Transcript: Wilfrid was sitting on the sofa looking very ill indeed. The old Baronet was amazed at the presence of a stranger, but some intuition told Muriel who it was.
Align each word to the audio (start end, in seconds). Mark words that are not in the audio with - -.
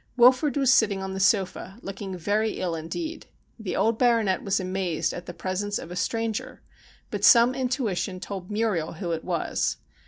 Wilfrid 0.17 0.57
was 0.57 0.73
sitting 0.73 0.99
on 1.03 1.13
the 1.13 1.19
sofa 1.19 1.77
looking 1.83 2.17
very 2.17 2.53
ill 2.59 2.73
indeed. 2.73 3.27
The 3.59 3.75
old 3.75 3.99
Baronet 3.99 4.43
was 4.43 4.59
amazed 4.59 5.13
at 5.13 5.27
the 5.27 5.31
presence 5.35 5.77
of 5.77 5.91
a 5.91 5.95
stranger, 5.95 6.63
but 7.11 7.23
some 7.23 7.53
intuition 7.53 8.19
told 8.19 8.49
Muriel 8.49 8.93
who 8.93 9.11
it 9.11 9.23
was. 9.23 9.77